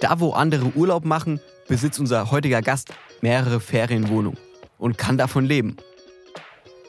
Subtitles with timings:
[0.00, 2.92] Da, wo andere Urlaub machen, besitzt unser heutiger Gast
[3.22, 4.38] mehrere Ferienwohnungen
[4.78, 5.76] und kann davon leben.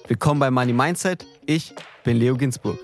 [0.08, 1.26] Willkommen bei Money Mindset.
[1.46, 1.74] Ich
[2.04, 2.78] bin Leo Ginsburg.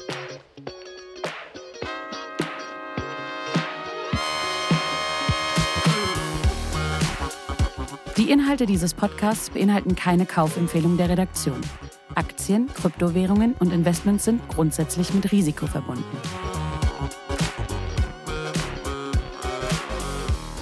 [8.16, 11.60] Die Inhalte dieses Podcasts beinhalten keine Kaufempfehlung der Redaktion.
[12.16, 16.06] Aktien, Kryptowährungen und Investments sind grundsätzlich mit Risiko verbunden.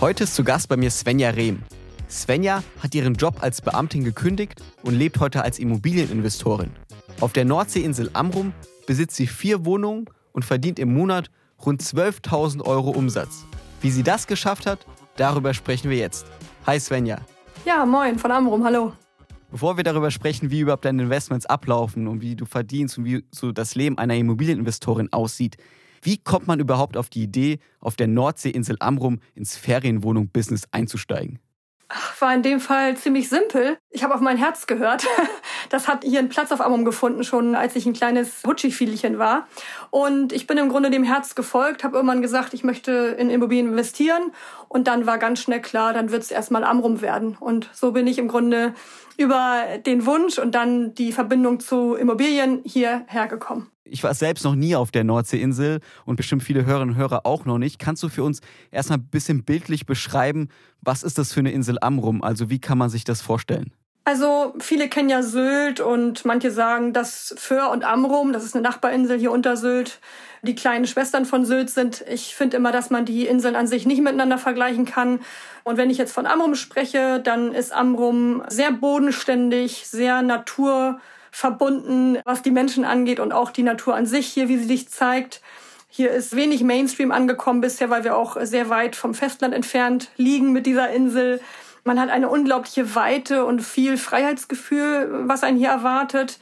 [0.02, 1.62] Heute ist zu Gast bei mir Svenja Rehm.
[2.10, 6.72] Svenja hat ihren Job als Beamtin gekündigt und lebt heute als Immobilieninvestorin.
[7.20, 8.52] Auf der Nordseeinsel Amrum
[8.88, 11.30] besitzt sie vier Wohnungen und verdient im Monat
[11.64, 13.46] rund 12.000 Euro Umsatz.
[13.82, 14.88] Wie sie das geschafft hat,
[15.18, 16.26] darüber sprechen wir jetzt.
[16.66, 17.20] Hi Svenja.
[17.64, 18.94] Ja, moin von Amrum, hallo.
[19.52, 23.24] Bevor wir darüber sprechen, wie überhaupt deine Investments ablaufen und wie du verdienst und wie
[23.30, 25.58] so das Leben einer Immobilieninvestorin aussieht,
[26.02, 31.40] wie kommt man überhaupt auf die Idee, auf der Nordseeinsel Amrum ins Ferienwohnung-Business einzusteigen?
[31.94, 33.78] Ach, war in dem Fall ziemlich simpel.
[33.90, 35.06] Ich habe auf mein Herz gehört.
[35.70, 39.48] Das hat hier einen Platz auf Amrum gefunden, schon als ich ein kleines Hutschi-Fielchen war.
[39.90, 43.70] Und ich bin im Grunde dem Herz gefolgt, habe irgendwann gesagt, ich möchte in Immobilien
[43.70, 44.34] investieren.
[44.68, 47.38] Und dann war ganz schnell klar, dann wird es erstmal Amrum werden.
[47.40, 48.74] Und so bin ich im Grunde
[49.22, 53.70] über den Wunsch und dann die Verbindung zu Immobilien hierher gekommen.
[53.84, 57.46] Ich war selbst noch nie auf der Nordseeinsel und bestimmt viele Hörerinnen und Hörer auch
[57.46, 57.78] noch nicht.
[57.78, 58.40] Kannst du für uns
[58.72, 60.50] erstmal ein bisschen bildlich beschreiben,
[60.82, 62.24] was ist das für eine Insel Amrum?
[62.24, 63.74] Also wie kann man sich das vorstellen?
[64.04, 68.64] Also viele kennen ja Sylt und manche sagen, dass Föhr und Amrum, das ist eine
[68.64, 70.00] Nachbarinsel hier unter Sylt,
[70.42, 72.04] die kleinen Schwestern von Sylt sind.
[72.10, 75.20] Ich finde immer, dass man die Inseln an sich nicht miteinander vergleichen kann.
[75.64, 82.42] Und wenn ich jetzt von Amrum spreche, dann ist Amrum sehr bodenständig, sehr naturverbunden, was
[82.42, 85.42] die Menschen angeht und auch die Natur an sich hier, wie sie sich zeigt.
[85.90, 90.54] Hier ist wenig Mainstream angekommen bisher, weil wir auch sehr weit vom Festland entfernt liegen
[90.54, 91.40] mit dieser Insel.
[91.84, 96.40] Man hat eine unglaubliche Weite und viel Freiheitsgefühl, was einen hier erwartet.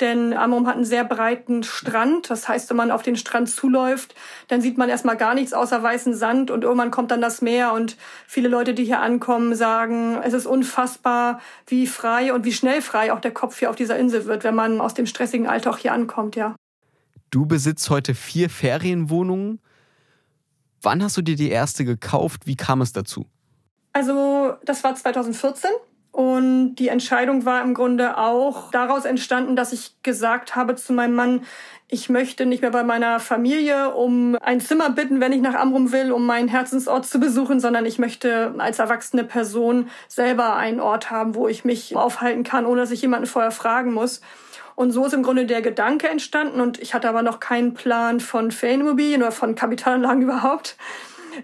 [0.00, 2.28] Denn Amrum hat einen sehr breiten Strand.
[2.28, 4.14] Das heißt, wenn man auf den Strand zuläuft,
[4.48, 7.72] dann sieht man erstmal gar nichts außer weißen Sand und irgendwann kommt dann das Meer
[7.72, 12.82] und viele Leute, die hier ankommen, sagen, es ist unfassbar, wie frei und wie schnell
[12.82, 15.78] frei auch der Kopf hier auf dieser Insel wird, wenn man aus dem stressigen Alltag
[15.78, 16.56] hier ankommt, ja.
[17.30, 19.60] Du besitzt heute vier Ferienwohnungen.
[20.80, 22.46] Wann hast du dir die erste gekauft?
[22.46, 23.26] Wie kam es dazu?
[23.92, 25.70] Also das war 2014
[26.12, 31.14] und die Entscheidung war im Grunde auch daraus entstanden, dass ich gesagt habe zu meinem
[31.14, 31.44] Mann,
[31.88, 35.92] ich möchte nicht mehr bei meiner Familie um ein Zimmer bitten, wenn ich nach Amrum
[35.92, 41.10] will, um meinen Herzensort zu besuchen, sondern ich möchte als erwachsene Person selber einen Ort
[41.10, 44.22] haben, wo ich mich aufhalten kann, ohne dass ich jemanden vorher fragen muss.
[44.74, 48.20] Und so ist im Grunde der Gedanke entstanden und ich hatte aber noch keinen Plan
[48.20, 50.76] von Ferienimmobilien oder von Kapitalanlagen überhaupt.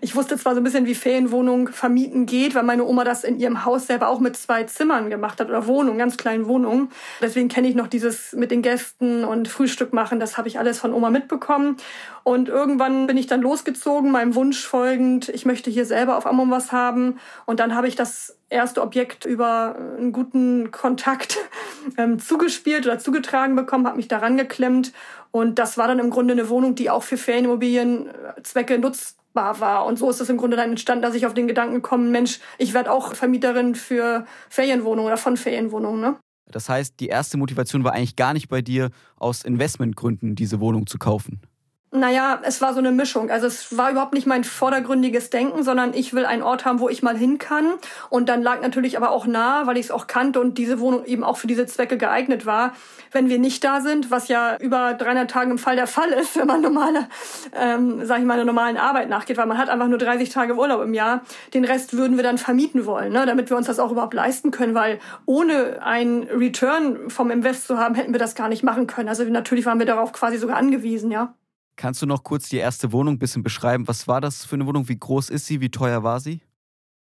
[0.00, 3.38] Ich wusste zwar so ein bisschen, wie Ferienwohnung vermieten geht, weil meine Oma das in
[3.38, 6.90] ihrem Haus selber auch mit zwei Zimmern gemacht hat oder Wohnungen, ganz kleinen Wohnungen.
[7.20, 10.20] Deswegen kenne ich noch dieses mit den Gästen und Frühstück machen.
[10.20, 11.76] Das habe ich alles von Oma mitbekommen.
[12.24, 15.28] Und irgendwann bin ich dann losgezogen, meinem Wunsch folgend.
[15.30, 17.18] Ich möchte hier selber auf Ammon was haben.
[17.46, 21.38] Und dann habe ich das erste Objekt über einen guten Kontakt
[21.98, 24.92] ähm, zugespielt oder zugetragen bekommen, habe mich daran geklemmt.
[25.30, 29.86] Und das war dann im Grunde eine Wohnung, die auch für Ferienimmobilienzwecke nutzt machbar war.
[29.86, 32.40] Und so ist es im Grunde dann entstanden, dass ich auf den Gedanken gekommen, Mensch,
[32.58, 36.00] ich werde auch Vermieterin für Ferienwohnungen oder von Ferienwohnungen.
[36.00, 36.16] Ne?
[36.50, 40.86] Das heißt, die erste Motivation war eigentlich gar nicht bei dir, aus Investmentgründen diese Wohnung
[40.86, 41.40] zu kaufen.
[41.90, 43.30] Naja, es war so eine Mischung.
[43.30, 46.90] Also es war überhaupt nicht mein vordergründiges Denken, sondern ich will einen Ort haben, wo
[46.90, 47.64] ich mal hin kann.
[48.10, 51.06] Und dann lag natürlich aber auch nah, weil ich es auch kannte und diese Wohnung
[51.06, 52.74] eben auch für diese Zwecke geeignet war.
[53.10, 56.36] Wenn wir nicht da sind, was ja über 300 Tage im Fall der Fall ist,
[56.38, 57.08] wenn man normale,
[57.58, 60.56] ähm, sag ich mal, einer normalen Arbeit nachgeht, weil man hat einfach nur 30 Tage
[60.56, 61.22] Urlaub im Jahr.
[61.54, 64.50] Den Rest würden wir dann vermieten wollen, ne, damit wir uns das auch überhaupt leisten
[64.50, 68.86] können, weil ohne einen Return vom Invest zu haben, hätten wir das gar nicht machen
[68.86, 69.08] können.
[69.08, 71.34] Also natürlich waren wir darauf quasi sogar angewiesen, ja.
[71.78, 73.86] Kannst du noch kurz die erste Wohnung ein bisschen beschreiben?
[73.86, 74.88] Was war das für eine Wohnung?
[74.88, 75.60] Wie groß ist sie?
[75.60, 76.40] Wie teuer war sie?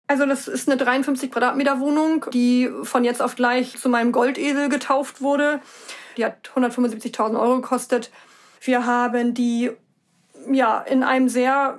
[0.07, 4.69] Also das ist eine 53 Quadratmeter Wohnung, die von jetzt auf gleich zu meinem Goldesel
[4.69, 5.61] getauft wurde.
[6.17, 8.11] Die hat 175.000 Euro gekostet.
[8.61, 9.71] Wir haben die
[10.51, 11.77] ja in einem sehr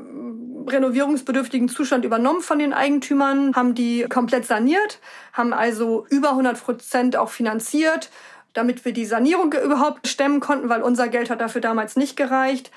[0.67, 5.01] renovierungsbedürftigen Zustand übernommen von den Eigentümern, haben die komplett saniert,
[5.33, 8.11] haben also über 100 Prozent auch finanziert,
[8.55, 12.71] damit wir die Sanierung überhaupt stemmen konnten, weil unser Geld hat dafür damals nicht gereicht.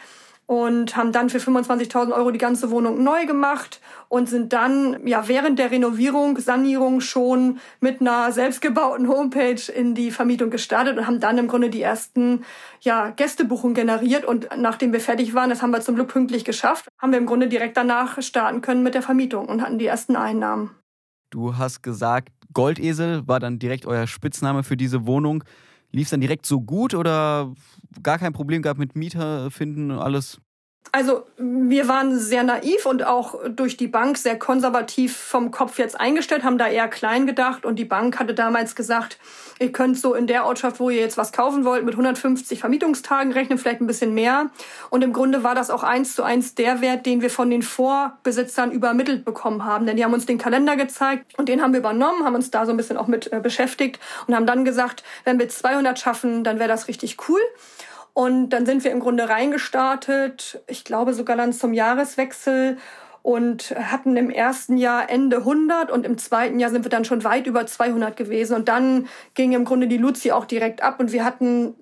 [0.48, 5.28] und haben dann für 25.000 Euro die ganze Wohnung neu gemacht und sind dann ja
[5.28, 11.20] während der Renovierung, Sanierung schon mit einer selbstgebauten Homepage in die Vermietung gestartet und haben
[11.20, 12.46] dann im Grunde die ersten
[12.80, 16.88] ja Gästebuchungen generiert und nachdem wir fertig waren, das haben wir zum Glück pünktlich geschafft,
[16.98, 20.16] haben wir im Grunde direkt danach starten können mit der Vermietung und hatten die ersten
[20.16, 20.72] Einnahmen.
[21.30, 25.44] Du hast gesagt, Goldesel war dann direkt euer Spitzname für diese Wohnung.
[25.92, 27.54] Lief es dann direkt so gut oder
[28.02, 30.42] gar kein Problem gab mit Mieter finden alles?
[30.92, 36.00] Also wir waren sehr naiv und auch durch die Bank sehr konservativ vom Kopf jetzt
[36.00, 39.18] eingestellt, haben da eher klein gedacht und die Bank hatte damals gesagt,
[39.60, 43.34] ihr könnt so in der Ortschaft, wo ihr jetzt was kaufen wollt, mit 150 Vermietungstagen
[43.34, 44.50] rechnen, vielleicht ein bisschen mehr.
[44.90, 47.64] Und im Grunde war das auch eins zu eins der Wert, den wir von den
[47.64, 49.86] Vorbesitzern übermittelt bekommen haben.
[49.86, 52.66] Denn die haben uns den Kalender gezeigt und den haben wir übernommen, haben uns da
[52.66, 56.44] so ein bisschen auch mit äh, beschäftigt und haben dann gesagt, wenn wir 200 schaffen,
[56.44, 57.42] dann wäre das richtig cool.
[58.18, 62.80] Und dann sind wir im Grunde reingestartet, ich glaube sogar dann zum Jahreswechsel
[63.22, 67.24] und hatten im ersten Jahr Ende 100 und im zweiten Jahr sind wir dann schon
[67.24, 68.56] weit über 200 gewesen.
[68.56, 69.06] Und dann
[69.36, 71.76] ging im Grunde die Luzi auch direkt ab und wir hatten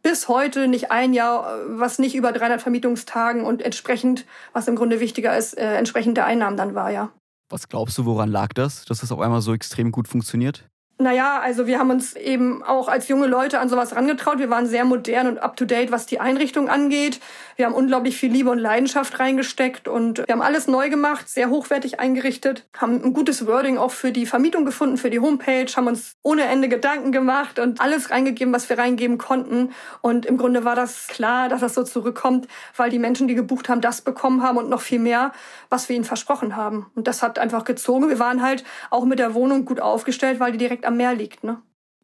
[0.00, 4.24] bis heute nicht ein Jahr, was nicht über 300 Vermietungstagen und entsprechend,
[4.54, 7.10] was im Grunde wichtiger ist, äh, entsprechend der Einnahmen dann war, ja.
[7.50, 10.64] Was glaubst du, woran lag das, dass das auf einmal so extrem gut funktioniert?
[11.02, 14.38] Naja, also wir haben uns eben auch als junge Leute an sowas rangetraut.
[14.38, 17.18] Wir waren sehr modern und up-to-date, was die Einrichtung angeht.
[17.56, 21.50] Wir haben unglaublich viel Liebe und Leidenschaft reingesteckt und wir haben alles neu gemacht, sehr
[21.50, 25.86] hochwertig eingerichtet, haben ein gutes Wording auch für die Vermietung gefunden, für die Homepage, haben
[25.86, 29.72] uns ohne Ende Gedanken gemacht und alles reingegeben, was wir reingeben konnten.
[30.00, 33.68] Und im Grunde war das klar, dass das so zurückkommt, weil die Menschen, die gebucht
[33.68, 35.32] haben, das bekommen haben und noch viel mehr,
[35.68, 36.86] was wir ihnen versprochen haben.
[36.94, 38.08] Und das hat einfach gezogen.
[38.08, 41.44] Wir waren halt auch mit der Wohnung gut aufgestellt, weil die direkt am Meer liegt,
[41.44, 41.60] ne?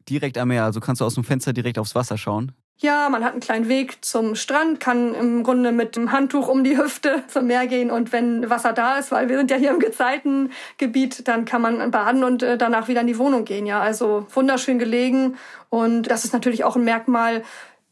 [0.09, 2.53] Direkt am Meer, also kannst du aus dem Fenster direkt aufs Wasser schauen?
[2.81, 6.63] Ja, man hat einen kleinen Weg zum Strand, kann im Grunde mit dem Handtuch um
[6.63, 9.71] die Hüfte zum Meer gehen und wenn Wasser da ist, weil wir sind ja hier
[9.71, 13.65] im Gezeitengebiet, dann kann man baden und äh, danach wieder in die Wohnung gehen.
[13.65, 15.35] Ja, also wunderschön gelegen
[15.67, 17.43] und das ist natürlich auch ein Merkmal,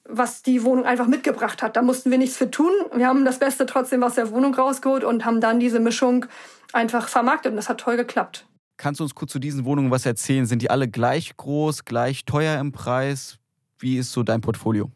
[0.05, 1.75] was die Wohnung einfach mitgebracht hat.
[1.75, 2.71] Da mussten wir nichts für tun.
[2.93, 6.27] Wir haben das Beste trotzdem aus der Wohnung rausgeholt und haben dann diese Mischung
[6.71, 8.45] einfach vermarktet und das hat toll geklappt.
[8.77, 10.45] Kannst du uns kurz zu diesen Wohnungen was erzählen?
[10.45, 13.39] Sind die alle gleich groß, gleich teuer im Preis?
[13.79, 14.91] Wie ist so dein Portfolio?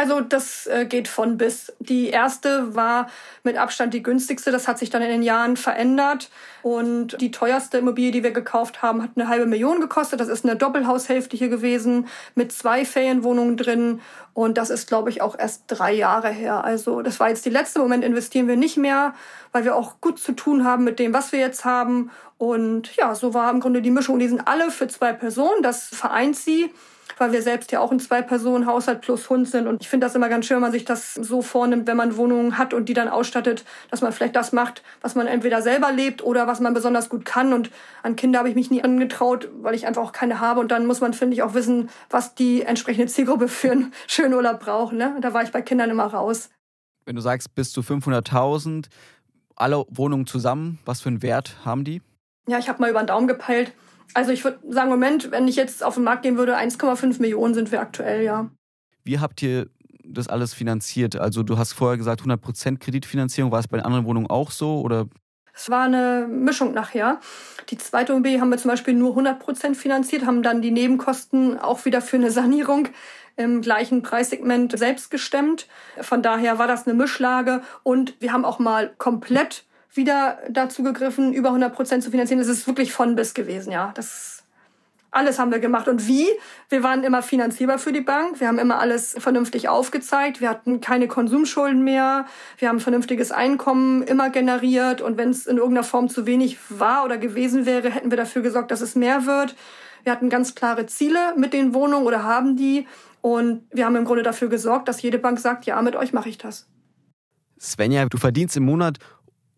[0.00, 1.74] Also das äh, geht von bis.
[1.78, 3.10] Die erste war
[3.42, 4.50] mit Abstand die günstigste.
[4.50, 6.30] Das hat sich dann in den Jahren verändert.
[6.62, 10.18] Und die teuerste Immobilie, die wir gekauft haben, hat eine halbe Million gekostet.
[10.18, 14.00] Das ist eine Doppelhaushälfte hier gewesen mit zwei Ferienwohnungen drin.
[14.32, 16.64] Und das ist, glaube ich, auch erst drei Jahre her.
[16.64, 17.80] Also das war jetzt die letzte.
[17.80, 19.12] Im Moment investieren wir nicht mehr,
[19.52, 22.10] weil wir auch gut zu tun haben mit dem, was wir jetzt haben.
[22.38, 24.18] Und ja, so war im Grunde die Mischung.
[24.18, 25.62] Die sind alle für zwei Personen.
[25.62, 26.72] Das vereint sie
[27.20, 29.66] weil wir selbst ja auch ein Zwei-Personen-Haushalt plus Hund sind.
[29.66, 32.16] Und ich finde das immer ganz schön, wenn man sich das so vornimmt, wenn man
[32.16, 35.92] Wohnungen hat und die dann ausstattet, dass man vielleicht das macht, was man entweder selber
[35.92, 37.52] lebt oder was man besonders gut kann.
[37.52, 37.70] Und
[38.02, 40.60] an Kinder habe ich mich nie angetraut, weil ich einfach auch keine habe.
[40.60, 44.32] Und dann muss man, finde ich, auch wissen, was die entsprechende Zielgruppe für einen schönen
[44.32, 44.94] Urlaub braucht.
[44.94, 45.14] Ne?
[45.20, 46.48] Da war ich bei Kindern immer raus.
[47.04, 48.86] Wenn du sagst, bis zu 500.000,
[49.56, 52.00] alle Wohnungen zusammen, was für einen Wert haben die?
[52.46, 53.72] Ja, ich habe mal über den Daumen gepeilt.
[54.14, 57.54] Also ich würde sagen, Moment, wenn ich jetzt auf den Markt gehen würde, 1,5 Millionen
[57.54, 58.50] sind wir aktuell, ja.
[59.04, 59.68] Wie habt ihr
[60.04, 61.16] das alles finanziert?
[61.16, 63.52] Also du hast vorher gesagt 100% Kreditfinanzierung.
[63.52, 65.06] War es bei den anderen Wohnungen auch so oder?
[65.54, 67.20] Es war eine Mischung nachher.
[67.68, 71.84] Die zweite OMB haben wir zum Beispiel nur 100% finanziert, haben dann die Nebenkosten auch
[71.84, 72.88] wieder für eine Sanierung
[73.36, 75.66] im gleichen Preissegment selbst gestemmt.
[76.00, 79.64] Von daher war das eine Mischlage und wir haben auch mal komplett
[79.94, 82.40] wieder dazu gegriffen, über 100 Prozent zu finanzieren.
[82.40, 83.92] Es ist wirklich von bis gewesen, ja.
[83.94, 84.40] Das
[85.12, 85.88] alles haben wir gemacht.
[85.88, 86.26] Und wie?
[86.68, 88.38] Wir waren immer finanzierbar für die Bank.
[88.38, 90.40] Wir haben immer alles vernünftig aufgezeigt.
[90.40, 92.26] Wir hatten keine Konsumschulden mehr.
[92.58, 95.00] Wir haben vernünftiges Einkommen immer generiert.
[95.00, 98.42] Und wenn es in irgendeiner Form zu wenig war oder gewesen wäre, hätten wir dafür
[98.42, 99.56] gesorgt, dass es mehr wird.
[100.04, 102.86] Wir hatten ganz klare Ziele mit den Wohnungen oder haben die.
[103.20, 106.28] Und wir haben im Grunde dafür gesorgt, dass jede Bank sagt, ja, mit euch mache
[106.28, 106.68] ich das.
[107.60, 108.98] Svenja, du verdienst im Monat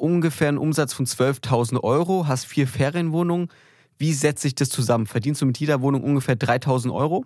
[0.03, 3.49] ungefähr einen Umsatz von 12.000 Euro, hast vier Ferienwohnungen.
[3.99, 5.07] Wie setzt sich das zusammen?
[5.07, 7.25] Verdienst du mit jeder Wohnung ungefähr 3.000 Euro?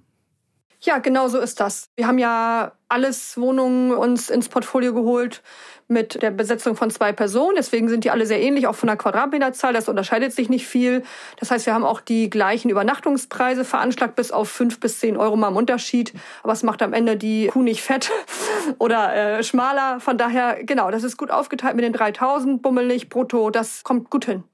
[0.87, 1.91] Ja, genau so ist das.
[1.97, 5.43] Wir haben ja alles Wohnungen uns ins Portfolio geholt
[5.89, 7.57] mit der Besetzung von zwei Personen.
[7.57, 9.73] Deswegen sind die alle sehr ähnlich, auch von der Quadratmeterzahl.
[9.73, 11.03] Das unterscheidet sich nicht viel.
[11.41, 15.35] Das heißt, wir haben auch die gleichen Übernachtungspreise veranschlagt, bis auf fünf bis zehn Euro
[15.35, 16.15] mal im Unterschied.
[16.45, 18.13] Aber es macht am Ende die Kuh nicht fett
[18.79, 19.99] oder äh, schmaler.
[19.99, 23.51] Von daher, genau, das ist gut aufgeteilt mit den 3000 bummelig brutto.
[23.51, 24.45] Das kommt gut hin.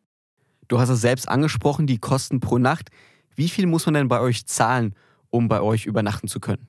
[0.68, 2.88] Du hast es selbst angesprochen, die Kosten pro Nacht.
[3.34, 4.94] Wie viel muss man denn bei euch zahlen,
[5.32, 6.66] um bei euch übernachten zu können?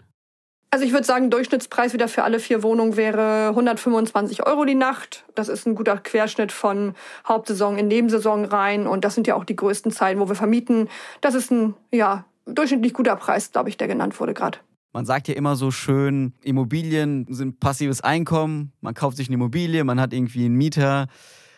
[0.71, 5.23] Also ich würde sagen, Durchschnittspreis wieder für alle vier Wohnungen wäre 125 Euro die Nacht.
[5.35, 6.95] Das ist ein guter Querschnitt von
[7.27, 8.87] Hauptsaison in Nebensaison rein.
[8.87, 10.89] Und das sind ja auch die größten Zeiten, wo wir vermieten.
[11.21, 14.57] Das ist ein, ja, durchschnittlich guter Preis, glaube ich, der genannt wurde gerade.
[14.93, 18.71] Man sagt ja immer so schön, Immobilien sind passives Einkommen.
[18.81, 21.07] Man kauft sich eine Immobilie, man hat irgendwie einen Mieter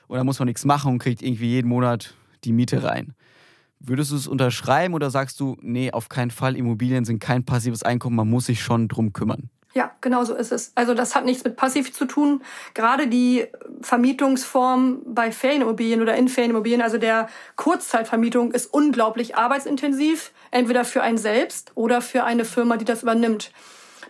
[0.08, 3.14] und da muss man nichts machen und kriegt irgendwie jeden Monat die Miete rein.
[3.88, 7.84] Würdest du es unterschreiben oder sagst du, nee, auf keinen Fall, Immobilien sind kein passives
[7.84, 9.50] Einkommen, man muss sich schon drum kümmern?
[9.76, 10.72] Ja, genau so ist es.
[10.76, 12.42] Also das hat nichts mit passiv zu tun.
[12.74, 13.46] Gerade die
[13.82, 17.28] Vermietungsform bei Ferienimmobilien oder in Ferienimmobilien, also der
[17.58, 23.52] Kurzzeitvermietung, ist unglaublich arbeitsintensiv, entweder für einen selbst oder für eine Firma, die das übernimmt.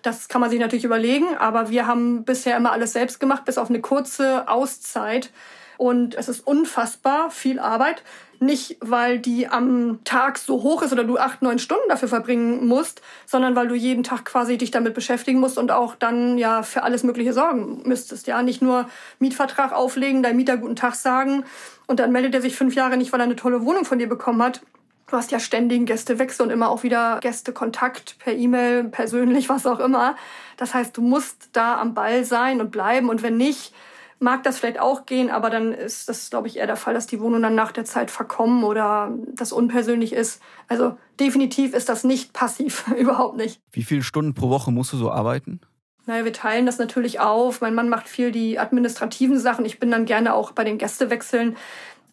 [0.04, 3.58] Das kann man sich natürlich überlegen, aber wir haben bisher immer alles selbst gemacht, bis
[3.58, 5.32] auf eine kurze Auszeit.
[5.78, 8.04] Und es ist unfassbar viel Arbeit.
[8.40, 12.68] Nicht, weil die am Tag so hoch ist oder du acht, neun Stunden dafür verbringen
[12.68, 16.64] musst, sondern weil du jeden Tag quasi dich damit beschäftigen musst und auch dann ja
[16.64, 18.28] für alles Mögliche sorgen müsstest.
[18.28, 18.90] Ja, nicht nur
[19.20, 21.46] Mietvertrag auflegen, dein Mieter guten Tag sagen
[21.88, 24.10] und dann meldet er sich fünf Jahre nicht, weil er eine tolle Wohnung von dir
[24.10, 24.62] bekommen hat.
[25.08, 29.80] Du hast ja ständigen Gästewechsel und immer auch wieder Gästekontakt per E-Mail, persönlich, was auch
[29.80, 30.16] immer.
[30.58, 33.72] Das heißt, du musst da am Ball sein und bleiben und wenn nicht,
[34.20, 37.08] mag das vielleicht auch gehen, aber dann ist das, glaube ich, eher der Fall, dass
[37.08, 40.42] die Wohnungen dann nach der Zeit verkommen oder das unpersönlich ist.
[40.68, 43.60] Also definitiv ist das nicht passiv, überhaupt nicht.
[43.72, 45.62] Wie viele Stunden pro Woche musst du so arbeiten?
[46.08, 47.62] Naja, wir teilen das natürlich auf.
[47.62, 49.66] Mein Mann macht viel die administrativen Sachen.
[49.66, 51.58] Ich bin dann gerne auch bei den Gästewechseln.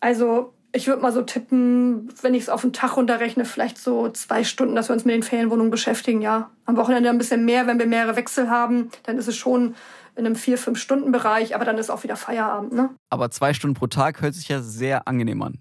[0.01, 4.09] Also ich würde mal so tippen, wenn ich es auf den Tag runterrechne, vielleicht so
[4.09, 6.51] zwei Stunden, dass wir uns mit den Ferienwohnungen beschäftigen, ja.
[6.65, 9.75] Am Wochenende ein bisschen mehr, wenn wir mehrere Wechsel haben, dann ist es schon
[10.17, 12.73] in einem vier, fünf Stunden Bereich, aber dann ist auch wieder Feierabend.
[12.73, 12.91] Ne?
[13.11, 15.59] Aber zwei Stunden pro Tag hört sich ja sehr angenehm an.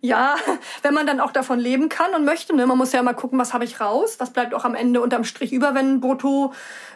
[0.00, 0.36] Ja,
[0.82, 2.54] wenn man dann auch davon leben kann und möchte.
[2.54, 2.66] Ne?
[2.66, 5.24] Man muss ja mal gucken, was habe ich raus, was bleibt auch am Ende unterm
[5.24, 6.52] Strich über, wenn Brutto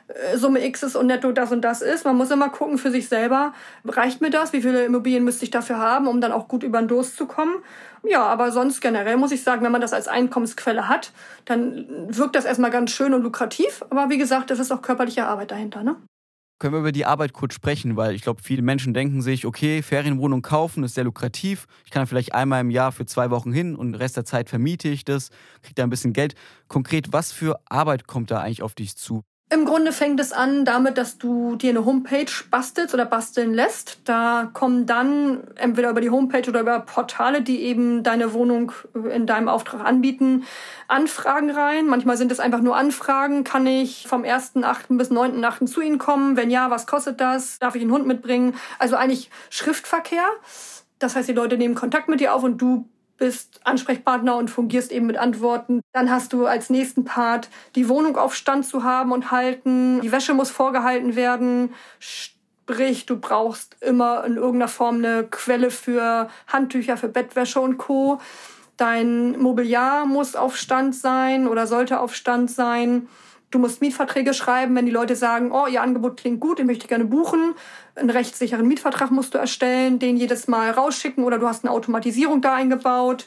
[0.08, 2.04] äh, Summe X ist und Netto das und das ist.
[2.04, 3.52] Man muss immer gucken für sich selber,
[3.84, 4.52] reicht mir das?
[4.52, 7.26] Wie viele Immobilien müsste ich dafür haben, um dann auch gut über den Durst zu
[7.26, 7.62] kommen?
[8.04, 11.12] Ja, aber sonst generell muss ich sagen, wenn man das als Einkommensquelle hat,
[11.44, 13.84] dann wirkt das erstmal ganz schön und lukrativ.
[13.90, 15.82] Aber wie gesagt, das ist auch körperliche Arbeit dahinter.
[15.84, 15.96] Ne?
[16.62, 19.82] Können wir über die Arbeit kurz sprechen, weil ich glaube, viele Menschen denken sich, okay,
[19.82, 21.66] Ferienwohnung kaufen ist sehr lukrativ.
[21.84, 24.48] Ich kann vielleicht einmal im Jahr für zwei Wochen hin und den Rest der Zeit
[24.48, 25.30] vermiete ich das,
[25.62, 26.36] kriege da ein bisschen Geld.
[26.68, 29.24] Konkret, was für Arbeit kommt da eigentlich auf dich zu?
[29.52, 33.98] Im Grunde fängt es an damit, dass du dir eine Homepage bastelst oder basteln lässt.
[34.04, 39.26] Da kommen dann entweder über die Homepage oder über Portale, die eben deine Wohnung in
[39.26, 40.44] deinem Auftrag anbieten,
[40.88, 41.86] Anfragen rein.
[41.86, 43.44] Manchmal sind es einfach nur Anfragen.
[43.44, 44.96] Kann ich vom 1.8.
[44.96, 45.66] bis 9.8.
[45.66, 46.38] zu Ihnen kommen?
[46.38, 47.58] Wenn ja, was kostet das?
[47.58, 48.54] Darf ich einen Hund mitbringen?
[48.78, 50.24] Also eigentlich Schriftverkehr.
[50.98, 52.88] Das heißt, die Leute nehmen Kontakt mit dir auf und du
[53.22, 55.80] bist Ansprechpartner und fungierst eben mit Antworten.
[55.92, 60.00] Dann hast du als nächsten Part die Wohnung auf Stand zu haben und halten.
[60.00, 61.72] Die Wäsche muss vorgehalten werden.
[62.00, 68.18] Sprich, du brauchst immer in irgendeiner Form eine Quelle für Handtücher, für Bettwäsche und Co.
[68.76, 73.06] Dein Mobiliar muss auf Stand sein oder sollte auf Stand sein.
[73.52, 76.88] Du musst Mietverträge schreiben, wenn die Leute sagen, oh, ihr Angebot klingt gut, ich möchte
[76.88, 77.54] gerne buchen.
[77.94, 82.40] Einen rechtssicheren Mietvertrag musst du erstellen, den jedes Mal rausschicken oder du hast eine Automatisierung
[82.40, 83.26] da eingebaut.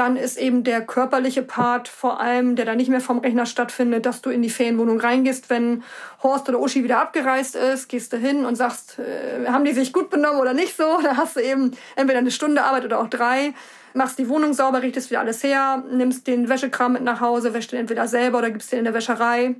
[0.00, 4.06] Dann ist eben der körperliche Part vor allem, der da nicht mehr vom Rechner stattfindet,
[4.06, 5.82] dass du in die Ferienwohnung reingehst, wenn
[6.22, 9.92] Horst oder Uschi wieder abgereist ist, gehst du hin und sagst, äh, haben die sich
[9.92, 11.00] gut benommen oder nicht so.
[11.02, 13.52] Da hast du eben entweder eine Stunde Arbeit oder auch drei
[13.92, 17.72] machst die Wohnung sauber, richtest wieder alles her, nimmst den Wäschekram mit nach Hause, wäschst
[17.72, 19.56] den entweder selber oder gibst den in der Wäscherei,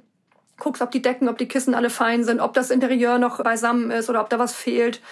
[0.59, 3.91] guckst, ob die Decken, ob die Kissen alle fein sind, ob das Interieur noch beisammen
[3.91, 5.03] ist oder ob da was fehlt.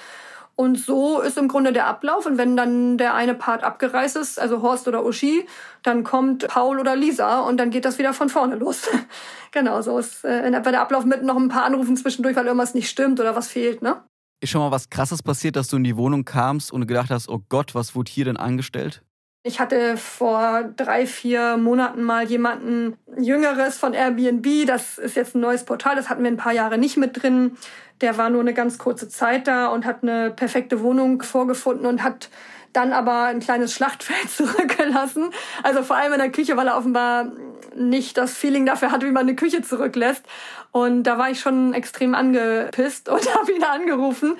[0.60, 2.26] Und so ist im Grunde der Ablauf.
[2.26, 5.46] Und wenn dann der eine Part abgereist ist, also Horst oder Uschi,
[5.84, 8.88] dann kommt Paul oder Lisa und dann geht das wieder von vorne los.
[9.52, 12.74] genau, so ist äh, bei der Ablauf mit noch ein paar Anrufen zwischendurch, weil irgendwas
[12.74, 14.02] nicht stimmt oder was fehlt, ne?
[14.40, 17.28] Ist schon mal was Krasses passiert, dass du in die Wohnung kamst und gedacht hast,
[17.28, 19.04] oh Gott, was wurde hier denn angestellt?
[19.45, 24.66] Ich hatte vor drei, vier Monaten mal jemanden Jüngeres von Airbnb.
[24.66, 25.95] Das ist jetzt ein neues Portal.
[25.97, 27.57] Das hatten wir ein paar Jahre nicht mit drin.
[28.00, 32.02] Der war nur eine ganz kurze Zeit da und hat eine perfekte Wohnung vorgefunden und
[32.02, 32.30] hat
[32.73, 35.30] dann aber ein kleines Schlachtfeld zurückgelassen.
[35.62, 37.33] Also vor allem in der Küche, weil er offenbar
[37.76, 40.25] nicht das Feeling dafür hat, wie man eine Küche zurücklässt.
[40.73, 44.37] Und da war ich schon extrem angepisst und habe ihn angerufen,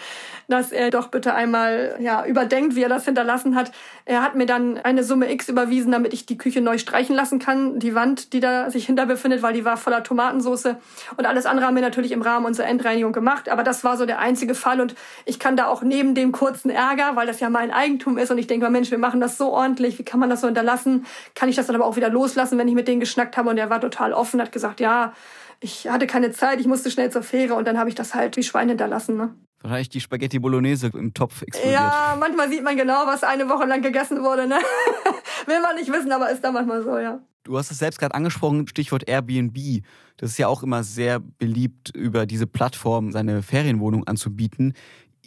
[0.49, 3.71] dass er doch bitte einmal ja überdenkt, wie er das hinterlassen hat.
[4.07, 7.39] Er hat mir dann eine Summe X überwiesen, damit ich die Küche neu streichen lassen
[7.39, 10.77] kann, die Wand, die da sich hinter befindet, weil die war voller Tomatensauce
[11.17, 14.07] und alles andere haben wir natürlich im Rahmen unserer Endreinigung gemacht, aber das war so
[14.07, 14.95] der einzige Fall und
[15.27, 18.39] ich kann da auch neben dem kurzen Ärger, weil das ja mein Eigentum ist und
[18.39, 21.05] ich denke mal, Mensch, wir machen das so ordentlich, wie kann man das so hinterlassen?
[21.35, 23.59] Kann ich das dann aber auch wieder loslassen, wenn ich mit denen geschnackt habe und
[23.59, 25.13] er war total offen, hat gesagt, ja,
[25.61, 28.37] ich hatte keine Zeit, ich musste schnell zur Fähre und dann habe ich das halt
[28.39, 29.17] wie Schwein hinterlassen.
[29.17, 29.35] Ne?
[29.61, 31.81] Wahrscheinlich die Spaghetti Bolognese im Topf explodiert.
[31.81, 34.47] Ja, manchmal sieht man genau, was eine Woche lang gegessen wurde.
[34.47, 34.57] Ne?
[35.47, 37.21] Will man nicht wissen, aber ist da manchmal so, ja.
[37.43, 39.83] Du hast es selbst gerade angesprochen, Stichwort Airbnb.
[40.17, 44.75] Das ist ja auch immer sehr beliebt, über diese Plattform seine Ferienwohnung anzubieten.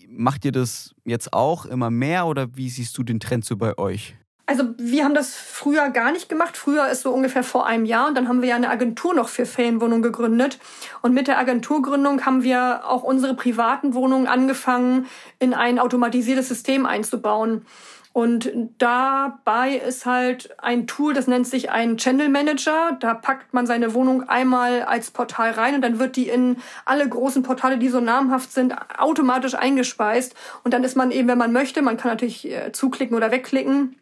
[0.08, 3.78] Macht ihr das jetzt auch immer mehr oder wie siehst du den Trend so bei
[3.78, 4.16] euch?
[4.51, 6.58] Also wir haben das früher gar nicht gemacht.
[6.58, 9.29] Früher ist so ungefähr vor einem Jahr und dann haben wir ja eine Agentur noch
[9.29, 10.60] für Ferienwohnungen gegründet.
[11.01, 15.05] Und mit der Agenturgründung haben wir auch unsere privaten Wohnungen angefangen,
[15.39, 17.65] in ein automatisiertes System einzubauen.
[18.12, 22.98] Und dabei ist halt ein Tool, das nennt sich ein Channel Manager.
[23.00, 27.08] Da packt man seine Wohnung einmal als Portal rein und dann wird die in alle
[27.08, 30.36] großen Portale, die so namhaft sind, automatisch eingespeist.
[30.65, 33.96] Und dann ist man eben, wenn man möchte, man kann natürlich äh, zuklicken oder wegklicken,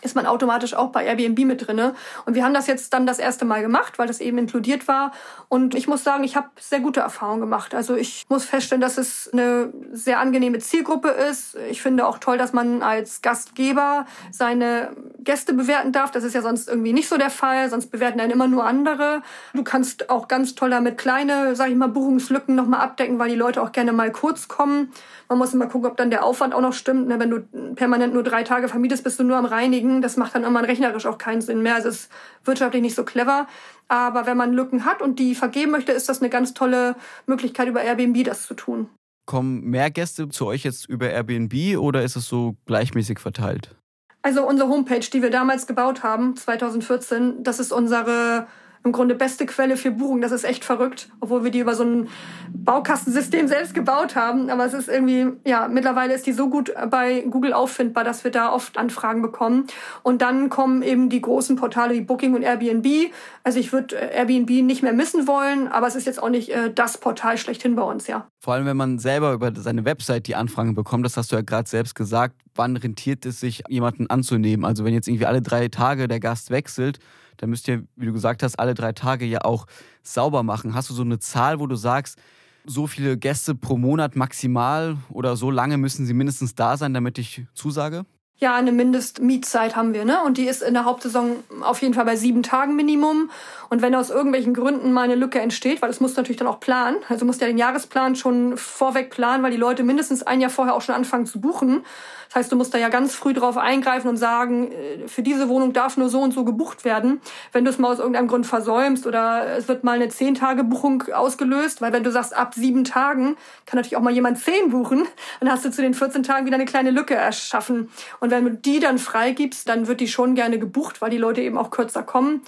[0.00, 1.94] ist man automatisch auch bei Airbnb mit drinne.
[2.26, 5.12] Und wir haben das jetzt dann das erste Mal gemacht, weil das eben inkludiert war.
[5.48, 7.74] Und ich muss sagen, ich habe sehr gute Erfahrungen gemacht.
[7.74, 11.56] Also ich muss feststellen, dass es eine sehr angenehme Zielgruppe ist.
[11.70, 16.10] Ich finde auch toll, dass man als Gastgeber seine Gäste bewerten darf.
[16.10, 17.68] Das ist ja sonst irgendwie nicht so der Fall.
[17.70, 19.22] Sonst bewerten einen immer nur andere.
[19.54, 23.36] Du kannst auch ganz toll damit kleine, sag ich mal, Buchungslücken nochmal abdecken, weil die
[23.36, 24.92] Leute auch gerne mal kurz kommen.
[25.28, 27.08] Man muss immer gucken, ob dann der Aufwand auch noch stimmt.
[27.08, 27.40] Ne, wenn du
[27.74, 30.02] permanent nur drei Tage vermietest, bist du nur am Reinigen.
[30.02, 31.78] Das macht dann irgendwann rechnerisch auch keinen Sinn mehr.
[31.78, 32.10] Es ist
[32.44, 33.46] wirtschaftlich nicht so clever.
[33.88, 37.68] Aber wenn man Lücken hat und die vergeben möchte, ist das eine ganz tolle Möglichkeit,
[37.68, 38.88] über Airbnb das zu tun.
[39.26, 43.76] Kommen mehr Gäste zu euch jetzt über Airbnb oder ist es so gleichmäßig verteilt?
[44.22, 48.46] Also unsere Homepage, die wir damals gebaut haben, 2014, das ist unsere
[48.84, 50.20] im Grunde beste Quelle für Buchung.
[50.20, 52.08] Das ist echt verrückt, obwohl wir die über so ein
[52.52, 54.50] Baukastensystem selbst gebaut haben.
[54.50, 58.30] Aber es ist irgendwie, ja, mittlerweile ist die so gut bei Google auffindbar, dass wir
[58.30, 59.66] da oft Anfragen bekommen.
[60.02, 63.12] Und dann kommen eben die großen Portale wie Booking und Airbnb.
[63.44, 66.50] Also ich würde äh, Airbnb nicht mehr missen wollen, aber es ist jetzt auch nicht
[66.50, 68.26] äh, das Portal schlechthin bei uns, ja.
[68.40, 71.42] Vor allem, wenn man selber über seine Website die Anfragen bekommt, das hast du ja
[71.42, 74.64] gerade selbst gesagt, wann rentiert es sich, jemanden anzunehmen?
[74.64, 76.98] Also wenn jetzt irgendwie alle drei Tage der Gast wechselt,
[77.42, 79.66] dann müsst ihr, wie du gesagt hast, alle drei Tage ja auch
[80.04, 80.74] sauber machen.
[80.74, 82.16] Hast du so eine Zahl, wo du sagst,
[82.64, 87.18] so viele Gäste pro Monat maximal oder so lange müssen sie mindestens da sein, damit
[87.18, 88.06] ich zusage?
[88.42, 90.20] Ja, eine Mindestmietzeit haben wir, ne?
[90.24, 93.30] Und die ist in der Hauptsaison auf jeden Fall bei sieben Tagen Minimum.
[93.68, 96.48] Und wenn aus irgendwelchen Gründen mal eine Lücke entsteht, weil das musst du natürlich dann
[96.48, 100.40] auch planen, also musst ja den Jahresplan schon vorweg planen, weil die Leute mindestens ein
[100.40, 101.84] Jahr vorher auch schon anfangen zu buchen.
[102.32, 105.50] Das heißt, du musst da ja ganz früh drauf eingreifen und sagen, äh, für diese
[105.50, 107.20] Wohnung darf nur so und so gebucht werden.
[107.52, 110.64] Wenn du es mal aus irgendeinem Grund versäumst oder es wird mal eine zehn Tage
[110.64, 113.36] Buchung ausgelöst, weil wenn du sagst, ab sieben Tagen
[113.66, 115.06] kann natürlich auch mal jemand zehn buchen,
[115.40, 117.90] dann hast du zu den 14 Tagen wieder eine kleine Lücke erschaffen.
[118.18, 121.42] Und wenn du die dann freigibst, dann wird die schon gerne gebucht, weil die Leute
[121.42, 122.42] eben auch kürzer kommen.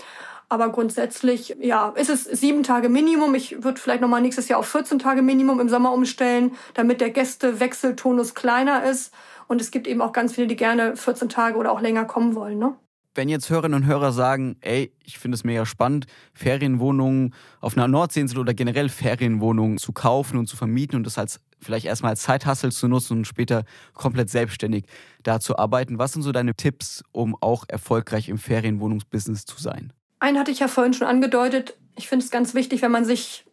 [0.49, 3.35] Aber grundsätzlich, ja, ist es sieben Tage Minimum.
[3.35, 7.11] Ich würde vielleicht nochmal nächstes Jahr auf 14 Tage Minimum im Sommer umstellen, damit der
[7.11, 9.12] Gästewechseltonus kleiner ist.
[9.47, 12.35] Und es gibt eben auch ganz viele, die gerne 14 Tage oder auch länger kommen
[12.35, 12.59] wollen.
[12.59, 12.75] Ne?
[13.14, 17.87] Wenn jetzt Hörerinnen und Hörer sagen, ey, ich finde es mega spannend, Ferienwohnungen auf einer
[17.87, 22.22] Nordseeinsel oder generell Ferienwohnungen zu kaufen und zu vermieten und das als vielleicht erstmal als
[22.22, 24.87] Zeithassel zu nutzen und später komplett selbstständig
[25.22, 25.98] da zu arbeiten.
[25.98, 29.92] Was sind so deine Tipps, um auch erfolgreich im Ferienwohnungsbusiness zu sein?
[30.18, 31.77] Einen hatte ich ja vorhin schon angedeutet.
[31.96, 33.44] Ich finde es ganz wichtig, wenn man sich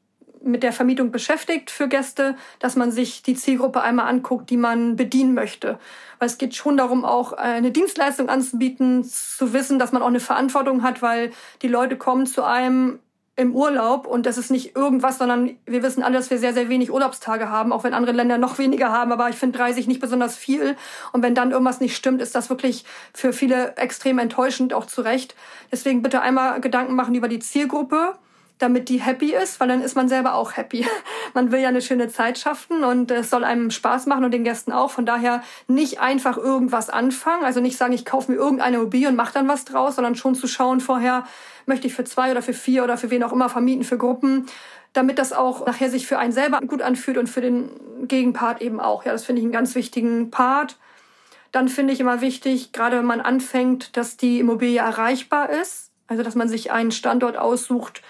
[0.43, 4.95] mit der Vermietung beschäftigt für Gäste, dass man sich die Zielgruppe einmal anguckt, die man
[4.95, 5.79] bedienen möchte.
[6.19, 10.19] Weil es geht schon darum, auch eine Dienstleistung anzubieten, zu wissen, dass man auch eine
[10.19, 12.99] Verantwortung hat, weil die Leute kommen zu einem
[13.37, 16.69] im Urlaub und das ist nicht irgendwas, sondern wir wissen alle, dass wir sehr, sehr
[16.69, 20.01] wenig Urlaubstage haben, auch wenn andere Länder noch weniger haben, aber ich finde 30 nicht
[20.01, 20.75] besonders viel
[21.13, 25.01] und wenn dann irgendwas nicht stimmt, ist das wirklich für viele extrem enttäuschend, auch zu
[25.01, 25.35] Recht.
[25.71, 28.15] Deswegen bitte einmal Gedanken machen über die Zielgruppe,
[28.61, 30.85] damit die happy ist, weil dann ist man selber auch happy.
[31.33, 34.43] Man will ja eine schöne Zeit schaffen und es soll einem Spaß machen und den
[34.43, 34.91] Gästen auch.
[34.91, 39.15] Von daher nicht einfach irgendwas anfangen, also nicht sagen, ich kaufe mir irgendeine Immobilie und
[39.15, 41.25] mache dann was draus, sondern schon zu schauen vorher,
[41.65, 44.45] möchte ich für zwei oder für vier oder für wen auch immer vermieten, für Gruppen,
[44.93, 47.69] damit das auch nachher sich für einen selber gut anfühlt und für den
[48.07, 49.05] Gegenpart eben auch.
[49.05, 50.77] Ja, das finde ich einen ganz wichtigen Part.
[51.51, 55.91] Dann finde ich immer wichtig, gerade wenn man anfängt, dass die Immobilie erreichbar ist.
[56.07, 58.01] Also, dass man sich einen Standort aussucht,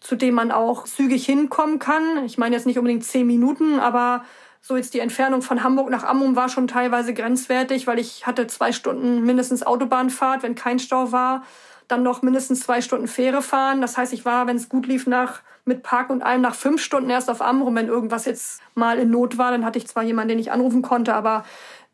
[0.00, 2.24] zu dem man auch zügig hinkommen kann.
[2.24, 4.24] Ich meine jetzt nicht unbedingt zehn Minuten, aber
[4.62, 8.46] so jetzt die Entfernung von Hamburg nach Ammum war schon teilweise grenzwertig, weil ich hatte
[8.46, 11.44] zwei Stunden mindestens Autobahnfahrt, wenn kein Stau war,
[11.88, 13.80] dann noch mindestens zwei Stunden Fähre fahren.
[13.80, 16.82] Das heißt, ich war, wenn es gut lief, nach mit Park und allem nach fünf
[16.82, 17.74] Stunden erst auf Amrum.
[17.74, 20.82] Wenn irgendwas jetzt mal in Not war, dann hatte ich zwar jemanden, den ich anrufen
[20.82, 21.44] konnte, aber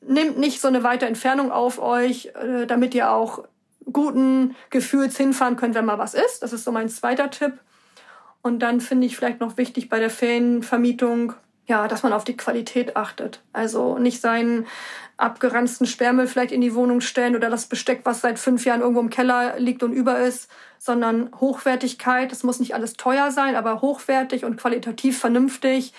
[0.01, 3.45] nehmt nicht so eine weite Entfernung auf euch, äh, damit ihr auch
[3.92, 6.42] guten Gefühls hinfahren könnt, wenn mal was ist.
[6.42, 7.53] Das ist so mein zweiter Tipp.
[8.47, 11.33] Und dann finde ich vielleicht noch wichtig bei der Ferienvermietung,
[11.67, 13.43] ja, dass man auf die Qualität achtet.
[13.53, 14.69] Also nicht seinen
[15.17, 19.01] abgeranzten Sperrmüll vielleicht in die Wohnung stellen oder das Besteck, was seit fünf Jahren irgendwo
[19.01, 22.31] im Keller liegt und über ist, sondern Hochwertigkeit.
[22.31, 25.93] Es muss nicht alles teuer sein, aber hochwertig und qualitativ vernünftig,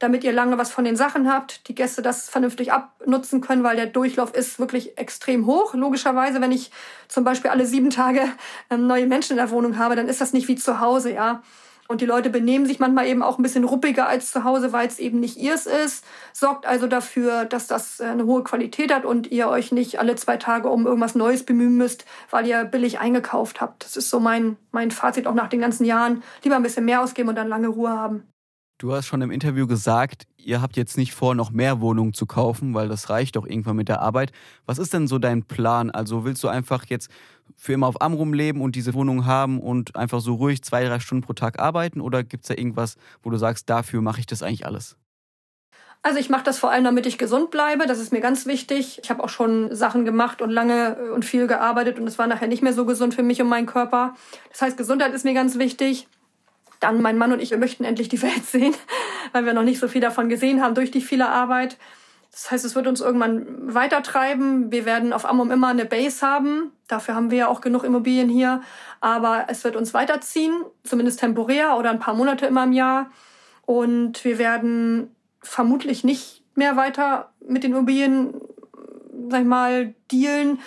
[0.00, 3.76] damit ihr lange was von den Sachen habt, die Gäste das vernünftig abnutzen können, weil
[3.76, 5.74] der Durchlauf ist wirklich extrem hoch.
[5.74, 6.72] Logischerweise, wenn ich
[7.06, 8.22] zum Beispiel alle sieben Tage
[8.68, 11.40] ähm, neue Menschen in der Wohnung habe, dann ist das nicht wie zu Hause, ja.
[11.86, 14.86] Und die Leute benehmen sich manchmal eben auch ein bisschen ruppiger als zu Hause, weil
[14.86, 16.04] es eben nicht ihrs ist.
[16.32, 20.16] Sorgt also dafür, dass das äh, eine hohe Qualität hat und ihr euch nicht alle
[20.16, 23.84] zwei Tage um irgendwas Neues bemühen müsst, weil ihr billig eingekauft habt.
[23.84, 26.22] Das ist so mein, mein Fazit auch nach den ganzen Jahren.
[26.42, 28.24] Lieber ein bisschen mehr ausgeben und dann lange Ruhe haben.
[28.78, 32.26] Du hast schon im Interview gesagt, ihr habt jetzt nicht vor, noch mehr Wohnungen zu
[32.26, 34.32] kaufen, weil das reicht doch irgendwann mit der Arbeit.
[34.66, 35.92] Was ist denn so dein Plan?
[35.92, 37.08] Also willst du einfach jetzt
[37.56, 41.00] für immer auf Amrum leben und diese Wohnung haben und einfach so ruhig zwei, drei
[41.00, 42.00] Stunden pro Tag arbeiten?
[42.00, 44.96] Oder gibt es da irgendwas, wo du sagst, dafür mache ich das eigentlich alles?
[46.04, 47.86] Also ich mache das vor allem, damit ich gesund bleibe.
[47.86, 49.00] Das ist mir ganz wichtig.
[49.02, 52.46] Ich habe auch schon Sachen gemacht und lange und viel gearbeitet und es war nachher
[52.46, 54.14] nicht mehr so gesund für mich und meinen Körper.
[54.50, 56.06] Das heißt, Gesundheit ist mir ganz wichtig.
[56.78, 58.74] Dann mein Mann und ich, wir möchten endlich die Welt sehen,
[59.32, 61.78] weil wir noch nicht so viel davon gesehen haben durch die viele Arbeit.
[62.34, 64.72] Das heißt, es wird uns irgendwann weitertreiben.
[64.72, 66.72] Wir werden auf Ammum immer eine Base haben.
[66.88, 68.60] Dafür haben wir ja auch genug Immobilien hier.
[69.00, 73.08] Aber es wird uns weiterziehen, zumindest temporär oder ein paar Monate immer im Jahr.
[73.66, 78.34] Und wir werden vermutlich nicht mehr weiter mit den Immobilien,
[79.28, 80.58] sag ich mal, dealen,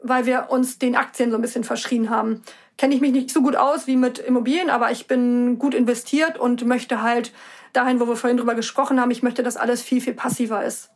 [0.00, 2.42] weil wir uns den Aktien so ein bisschen verschrien haben.
[2.78, 6.38] Kenne ich mich nicht so gut aus wie mit Immobilien, aber ich bin gut investiert
[6.38, 7.32] und möchte halt
[7.72, 10.90] dahin, wo wir vorhin drüber gesprochen haben, ich möchte, dass alles viel, viel passiver ist.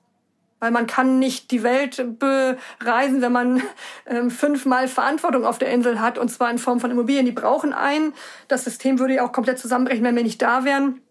[0.65, 3.63] Weil man kann nicht die Welt bereisen, wenn man
[4.07, 7.27] ähm, fünfmal Verantwortung auf der Insel hat, und zwar in Form von Immobilien.
[7.27, 8.15] Die brauchen einen.
[8.49, 11.03] Das System würde ja auch komplett zusammenbrechen, wenn wir nicht da wären.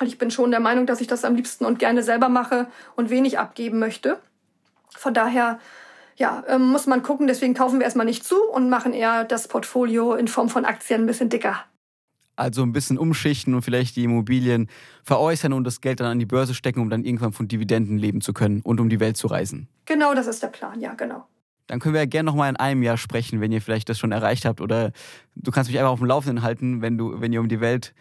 [0.00, 2.66] Und ich bin schon der Meinung, dass ich das am liebsten und gerne selber mache
[2.96, 4.18] und wenig abgeben möchte.
[4.96, 5.58] Von daher
[6.16, 7.26] ja, ähm, muss man gucken.
[7.26, 11.02] Deswegen kaufen wir erstmal nicht zu und machen eher das Portfolio in Form von Aktien
[11.02, 11.66] ein bisschen dicker.
[12.36, 14.68] Also ein bisschen umschichten und vielleicht die Immobilien
[15.02, 18.20] veräußern und das Geld dann an die Börse stecken, um dann irgendwann von Dividenden leben
[18.20, 19.68] zu können und um die Welt zu reisen.
[19.84, 21.26] Genau, das ist der Plan, ja, genau.
[21.66, 24.12] Dann können wir ja gerne nochmal in einem Jahr sprechen, wenn ihr vielleicht das schon
[24.12, 24.60] erreicht habt.
[24.60, 24.92] Oder
[25.34, 27.94] du kannst mich einfach auf dem Laufenden halten, wenn du, wenn ihr um die Welt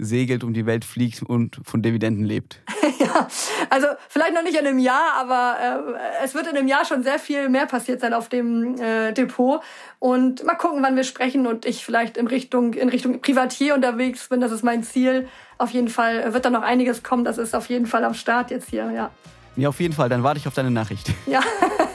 [0.00, 2.60] segelt, um die Welt fliegt und von Dividenden lebt.
[2.98, 3.28] ja,
[3.68, 7.02] also vielleicht noch nicht in einem Jahr, aber äh, es wird in einem Jahr schon
[7.02, 9.62] sehr viel mehr passiert sein auf dem äh, Depot.
[9.98, 14.28] Und mal gucken, wann wir sprechen und ich vielleicht in Richtung, in Richtung Privatier unterwegs
[14.28, 14.40] bin.
[14.40, 15.28] Das ist mein Ziel.
[15.58, 17.24] Auf jeden Fall wird da noch einiges kommen.
[17.24, 19.10] Das ist auf jeden Fall am Start jetzt hier, ja.
[19.56, 20.08] Ja, auf jeden Fall.
[20.08, 21.12] Dann warte ich auf deine Nachricht.
[21.26, 21.40] Ja.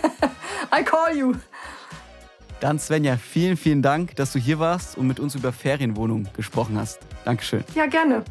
[0.78, 1.34] I call you.
[2.60, 6.78] Dann Svenja, vielen, vielen Dank, dass du hier warst und mit uns über Ferienwohnungen gesprochen
[6.78, 7.00] hast.
[7.26, 7.64] Dankeschön.
[7.74, 8.24] Ja, gerne.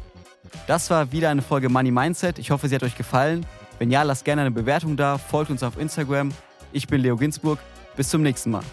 [0.67, 2.39] Das war wieder eine Folge Money Mindset.
[2.39, 3.45] Ich hoffe, sie hat euch gefallen.
[3.77, 6.31] Wenn ja, lasst gerne eine Bewertung da, folgt uns auf Instagram.
[6.71, 7.59] Ich bin Leo Ginsburg.
[7.95, 8.63] Bis zum nächsten Mal.